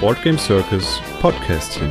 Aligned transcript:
Boardgame 0.00 0.38
Circus 0.38 1.00
Podcastchen. 1.22 1.90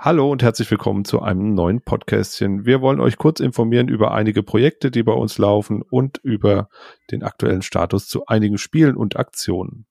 Hallo 0.00 0.30
und 0.30 0.44
herzlich 0.44 0.70
willkommen 0.70 1.04
zu 1.04 1.22
einem 1.22 1.54
neuen 1.54 1.80
Podcastchen. 1.80 2.64
Wir 2.64 2.80
wollen 2.80 3.00
euch 3.00 3.16
kurz 3.16 3.40
informieren 3.40 3.88
über 3.88 4.12
einige 4.12 4.44
Projekte, 4.44 4.92
die 4.92 5.02
bei 5.02 5.12
uns 5.12 5.38
laufen 5.38 5.82
und 5.82 6.18
über 6.22 6.68
den 7.10 7.24
aktuellen 7.24 7.62
Status 7.62 8.06
zu 8.06 8.24
einigen 8.26 8.58
Spielen 8.58 8.96
und 8.96 9.16
Aktionen. 9.16 9.86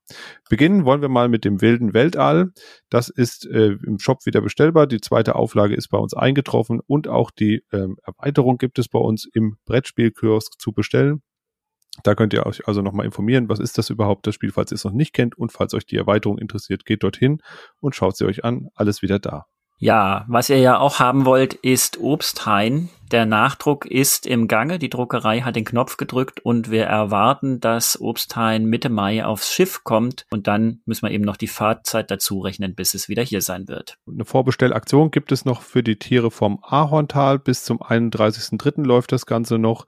Beginnen 0.49 0.85
wollen 0.85 1.01
wir 1.01 1.09
mal 1.09 1.27
mit 1.27 1.43
dem 1.43 1.59
wilden 1.59 1.93
Weltall. 1.93 2.53
Das 2.89 3.09
ist 3.09 3.45
äh, 3.47 3.75
im 3.85 3.99
Shop 3.99 4.25
wieder 4.25 4.39
bestellbar. 4.39 4.87
Die 4.87 5.01
zweite 5.01 5.35
Auflage 5.35 5.75
ist 5.75 5.89
bei 5.89 5.97
uns 5.97 6.13
eingetroffen 6.13 6.79
und 6.79 7.09
auch 7.09 7.29
die 7.29 7.65
ähm, 7.73 7.97
Erweiterung 8.05 8.57
gibt 8.57 8.79
es 8.79 8.87
bei 8.87 8.99
uns 8.99 9.27
im 9.33 9.57
Brettspielkiosk 9.65 10.53
zu 10.57 10.71
bestellen. 10.71 11.21
Da 12.03 12.15
könnt 12.15 12.31
ihr 12.31 12.45
euch 12.45 12.65
also 12.65 12.81
nochmal 12.81 13.05
informieren, 13.05 13.49
was 13.49 13.59
ist 13.59 13.77
das 13.77 13.89
überhaupt, 13.89 14.25
das 14.25 14.35
Spiel, 14.35 14.53
falls 14.53 14.71
ihr 14.71 14.75
es 14.75 14.85
noch 14.85 14.93
nicht 14.93 15.11
kennt 15.11 15.37
und 15.37 15.51
falls 15.51 15.73
euch 15.73 15.85
die 15.85 15.97
Erweiterung 15.97 16.37
interessiert, 16.37 16.85
geht 16.85 17.03
dorthin 17.03 17.41
und 17.81 17.93
schaut 17.93 18.15
sie 18.15 18.23
euch 18.23 18.45
an. 18.45 18.69
Alles 18.73 19.01
wieder 19.01 19.19
da. 19.19 19.47
Ja, 19.79 20.25
was 20.27 20.49
ihr 20.49 20.57
ja 20.57 20.79
auch 20.79 20.99
haben 20.99 21.25
wollt, 21.25 21.53
ist 21.53 21.99
Obsthain. 21.99 22.89
Der 23.11 23.25
Nachdruck 23.25 23.85
ist 23.85 24.25
im 24.25 24.47
Gange. 24.47 24.79
Die 24.79 24.89
Druckerei 24.89 25.41
hat 25.41 25.55
den 25.55 25.63
Knopf 25.63 25.95
gedrückt 25.95 26.41
und 26.41 26.71
wir 26.71 26.85
erwarten, 26.85 27.61
dass 27.61 28.01
Obsthain 28.01 28.65
Mitte 28.65 28.89
Mai 28.89 29.23
aufs 29.23 29.53
Schiff 29.53 29.83
kommt 29.85 30.25
und 30.29 30.47
dann 30.47 30.81
müssen 30.85 31.03
wir 31.03 31.11
eben 31.11 31.23
noch 31.23 31.37
die 31.37 31.47
Fahrtzeit 31.47 32.11
dazu 32.11 32.41
rechnen, 32.41 32.75
bis 32.75 32.95
es 32.95 33.07
wieder 33.07 33.23
hier 33.23 33.41
sein 33.41 33.67
wird. 33.69 33.97
Eine 34.11 34.25
Vorbestellaktion 34.25 35.11
gibt 35.11 35.31
es 35.31 35.45
noch 35.45 35.61
für 35.61 35.83
die 35.83 35.97
Tiere 35.97 36.31
vom 36.31 36.59
Ahorntal. 36.63 37.39
Bis 37.39 37.63
zum 37.63 37.81
31.03. 37.81 38.83
läuft 38.83 39.11
das 39.13 39.25
Ganze 39.25 39.57
noch. 39.57 39.85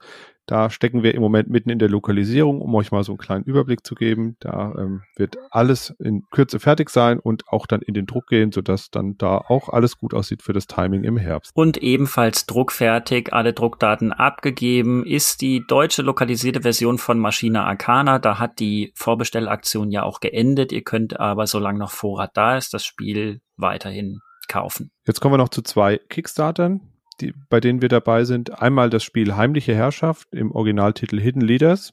Da 0.50 0.68
stecken 0.68 1.04
wir 1.04 1.14
im 1.14 1.20
Moment 1.22 1.48
mitten 1.48 1.70
in 1.70 1.78
der 1.78 1.88
Lokalisierung, 1.88 2.60
um 2.60 2.74
euch 2.74 2.90
mal 2.90 3.04
so 3.04 3.12
einen 3.12 3.18
kleinen 3.18 3.44
Überblick 3.44 3.86
zu 3.86 3.94
geben. 3.94 4.34
Da 4.40 4.74
ähm, 4.76 5.02
wird 5.14 5.36
alles 5.52 5.94
in 6.00 6.24
Kürze 6.32 6.58
fertig 6.58 6.90
sein 6.90 7.20
und 7.20 7.46
auch 7.46 7.68
dann 7.68 7.82
in 7.82 7.94
den 7.94 8.06
Druck 8.06 8.26
gehen, 8.26 8.50
sodass 8.50 8.90
dann 8.90 9.16
da 9.16 9.38
auch 9.38 9.68
alles 9.68 9.96
gut 9.96 10.12
aussieht 10.12 10.42
für 10.42 10.52
das 10.52 10.66
Timing 10.66 11.04
im 11.04 11.16
Herbst. 11.16 11.52
Und 11.54 11.76
ebenfalls 11.76 12.46
druckfertig, 12.46 13.32
alle 13.32 13.52
Druckdaten 13.52 14.12
abgegeben, 14.12 15.06
ist 15.06 15.40
die 15.40 15.64
deutsche 15.68 16.02
lokalisierte 16.02 16.62
Version 16.62 16.98
von 16.98 17.20
Maschine 17.20 17.62
Arcana. 17.62 18.18
Da 18.18 18.40
hat 18.40 18.58
die 18.58 18.92
Vorbestellaktion 18.96 19.92
ja 19.92 20.02
auch 20.02 20.18
geendet. 20.18 20.72
Ihr 20.72 20.82
könnt 20.82 21.20
aber, 21.20 21.46
solange 21.46 21.78
noch 21.78 21.92
Vorrat 21.92 22.36
da 22.36 22.56
ist, 22.56 22.74
das 22.74 22.84
Spiel 22.84 23.40
weiterhin 23.56 24.18
kaufen. 24.48 24.90
Jetzt 25.06 25.20
kommen 25.20 25.34
wir 25.34 25.38
noch 25.38 25.50
zu 25.50 25.62
zwei 25.62 25.98
Kickstartern 26.08 26.89
die, 27.20 27.34
bei 27.48 27.60
denen 27.60 27.82
wir 27.82 27.88
dabei 27.88 28.24
sind. 28.24 28.60
Einmal 28.60 28.90
das 28.90 29.04
Spiel 29.04 29.36
Heimliche 29.36 29.74
Herrschaft 29.74 30.28
im 30.32 30.50
Originaltitel 30.52 31.20
Hidden 31.20 31.42
Leaders. 31.42 31.92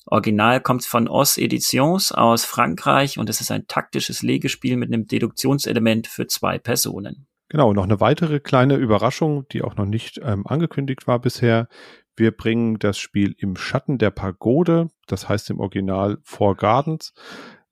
Original 0.05 0.61
kommt 0.61 0.85
von 0.85 1.07
Os 1.07 1.39
Editions 1.39 2.11
aus 2.11 2.45
Frankreich 2.45 3.17
und 3.17 3.27
es 3.27 3.41
ist 3.41 3.49
ein 3.49 3.65
taktisches 3.65 4.21
Legespiel 4.21 4.77
mit 4.77 4.93
einem 4.93 5.07
Deduktionselement 5.07 6.05
für 6.05 6.27
zwei 6.27 6.59
Personen. 6.59 7.25
Genau, 7.49 7.73
noch 7.73 7.83
eine 7.83 7.99
weitere 7.99 8.39
kleine 8.39 8.75
Überraschung, 8.75 9.47
die 9.49 9.61
auch 9.61 9.75
noch 9.75 9.85
nicht 9.85 10.19
ähm, 10.23 10.47
angekündigt 10.47 11.05
war 11.07 11.19
bisher. 11.19 11.67
Wir 12.15 12.31
bringen 12.31 12.79
das 12.79 12.97
Spiel 12.97 13.35
im 13.37 13.55
Schatten 13.55 13.97
der 13.97 14.09
Pagode, 14.09 14.87
das 15.05 15.29
heißt 15.29 15.49
im 15.49 15.59
Original 15.59 16.17
Four 16.23 16.55
Gardens, 16.55 17.13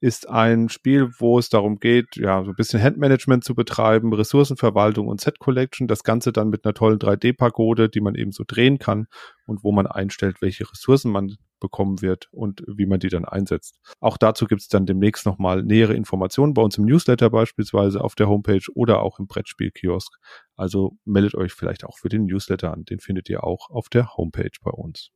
ist 0.00 0.28
ein 0.28 0.68
Spiel, 0.68 1.10
wo 1.18 1.38
es 1.38 1.48
darum 1.48 1.78
geht, 1.78 2.16
ja, 2.16 2.44
so 2.44 2.50
ein 2.50 2.56
bisschen 2.56 2.82
Handmanagement 2.82 3.42
zu 3.42 3.54
betreiben, 3.54 4.12
Ressourcenverwaltung 4.12 5.08
und 5.08 5.22
Set 5.22 5.38
Collection. 5.38 5.88
Das 5.88 6.04
Ganze 6.04 6.30
dann 6.30 6.50
mit 6.50 6.64
einer 6.64 6.74
tollen 6.74 6.98
3D-Pagode, 6.98 7.88
die 7.88 8.02
man 8.02 8.14
eben 8.14 8.30
so 8.30 8.44
drehen 8.46 8.78
kann 8.78 9.06
und 9.46 9.64
wo 9.64 9.72
man 9.72 9.86
einstellt, 9.86 10.42
welche 10.42 10.70
Ressourcen 10.70 11.10
man 11.10 11.36
bekommen 11.64 12.02
wird 12.02 12.28
und 12.30 12.62
wie 12.66 12.84
man 12.84 13.00
die 13.00 13.08
dann 13.08 13.24
einsetzt. 13.24 13.80
Auch 14.00 14.18
dazu 14.18 14.44
gibt 14.44 14.60
es 14.60 14.68
dann 14.68 14.84
demnächst 14.84 15.24
nochmal 15.24 15.62
nähere 15.62 15.94
Informationen 15.94 16.52
bei 16.52 16.60
uns 16.60 16.76
im 16.76 16.84
Newsletter 16.84 17.30
beispielsweise 17.30 18.02
auf 18.02 18.14
der 18.14 18.28
Homepage 18.28 18.66
oder 18.74 19.00
auch 19.00 19.18
im 19.18 19.26
Brettspielkiosk. 19.26 20.14
Also 20.56 20.98
meldet 21.04 21.34
euch 21.34 21.52
vielleicht 21.52 21.84
auch 21.84 21.96
für 21.96 22.10
den 22.10 22.26
Newsletter 22.26 22.72
an. 22.72 22.84
Den 22.84 23.00
findet 23.00 23.30
ihr 23.30 23.44
auch 23.44 23.70
auf 23.70 23.88
der 23.88 24.14
Homepage 24.16 24.50
bei 24.62 24.70
uns. 24.70 25.10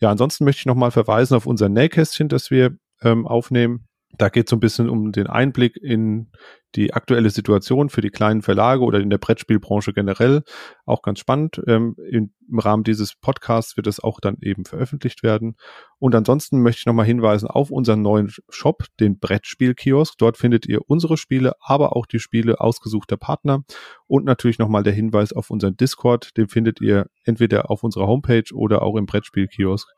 Ja, 0.00 0.10
ansonsten 0.10 0.44
möchte 0.44 0.60
ich 0.60 0.66
nochmal 0.66 0.90
verweisen 0.90 1.34
auf 1.34 1.46
unser 1.46 1.70
Nähkästchen, 1.70 2.28
das 2.28 2.50
wir 2.50 2.76
ähm, 3.02 3.26
aufnehmen. 3.26 3.88
Da 4.18 4.28
geht 4.28 4.46
es 4.46 4.50
so 4.50 4.56
ein 4.56 4.60
bisschen 4.60 4.88
um 4.88 5.12
den 5.12 5.26
Einblick 5.26 5.76
in 5.76 6.30
die 6.76 6.92
aktuelle 6.92 7.30
Situation 7.30 7.88
für 7.88 8.00
die 8.00 8.10
kleinen 8.10 8.42
Verlage 8.42 8.82
oder 8.82 9.00
in 9.00 9.10
der 9.10 9.18
Brettspielbranche 9.18 9.92
generell. 9.92 10.42
Auch 10.84 11.02
ganz 11.02 11.18
spannend. 11.18 11.60
Ähm, 11.66 11.96
Im 12.10 12.30
Rahmen 12.52 12.84
dieses 12.84 13.14
Podcasts 13.16 13.76
wird 13.76 13.86
es 13.86 13.98
auch 13.98 14.20
dann 14.20 14.36
eben 14.40 14.64
veröffentlicht 14.64 15.22
werden. 15.22 15.56
Und 15.98 16.14
ansonsten 16.14 16.62
möchte 16.62 16.80
ich 16.80 16.86
nochmal 16.86 17.06
hinweisen 17.06 17.48
auf 17.48 17.70
unseren 17.70 18.02
neuen 18.02 18.30
Shop, 18.48 18.84
den 19.00 19.18
Brettspielkiosk. 19.18 20.18
Dort 20.18 20.36
findet 20.36 20.66
ihr 20.66 20.80
unsere 20.86 21.16
Spiele, 21.16 21.54
aber 21.60 21.96
auch 21.96 22.06
die 22.06 22.20
Spiele 22.20 22.60
ausgesuchter 22.60 23.16
Partner. 23.16 23.64
Und 24.06 24.24
natürlich 24.24 24.58
nochmal 24.58 24.82
der 24.82 24.92
Hinweis 24.92 25.32
auf 25.32 25.50
unseren 25.50 25.76
Discord. 25.76 26.36
Den 26.36 26.48
findet 26.48 26.80
ihr 26.80 27.06
entweder 27.24 27.70
auf 27.70 27.82
unserer 27.82 28.06
Homepage 28.06 28.54
oder 28.54 28.82
auch 28.82 28.96
im 28.96 29.06
Brettspielkiosk 29.06 29.88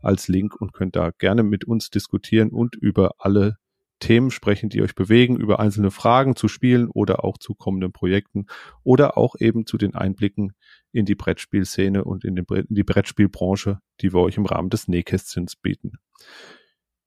als 0.00 0.28
Link 0.28 0.54
und 0.54 0.72
könnt 0.72 0.96
da 0.96 1.10
gerne 1.10 1.42
mit 1.42 1.64
uns 1.64 1.90
diskutieren 1.90 2.50
und 2.50 2.76
über 2.76 3.12
alle 3.18 3.56
Themen 3.98 4.30
sprechen, 4.30 4.68
die 4.68 4.82
euch 4.82 4.94
bewegen, 4.94 5.36
über 5.36 5.60
einzelne 5.60 5.90
Fragen 5.90 6.36
zu 6.36 6.48
Spielen 6.48 6.88
oder 6.88 7.24
auch 7.24 7.38
zu 7.38 7.54
kommenden 7.54 7.92
Projekten 7.92 8.46
oder 8.82 9.18
auch 9.18 9.34
eben 9.38 9.66
zu 9.66 9.78
den 9.78 9.94
Einblicken 9.94 10.52
in 10.92 11.04
die 11.04 11.14
Brettspielszene 11.14 12.04
und 12.04 12.24
in, 12.24 12.36
den, 12.36 12.44
in 12.44 12.74
die 12.74 12.84
Brettspielbranche, 12.84 13.78
die 14.00 14.12
wir 14.12 14.20
euch 14.20 14.36
im 14.36 14.46
Rahmen 14.46 14.70
des 14.70 14.88
Nähkästchens 14.88 15.56
bieten. 15.56 15.92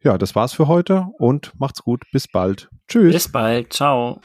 Ja, 0.03 0.17
das 0.17 0.35
war's 0.35 0.53
für 0.53 0.67
heute 0.67 1.07
und 1.17 1.53
macht's 1.59 1.83
gut. 1.83 2.03
Bis 2.11 2.27
bald. 2.27 2.69
Tschüss. 2.87 3.13
Bis 3.13 3.31
bald. 3.31 3.71
Ciao. 3.71 4.19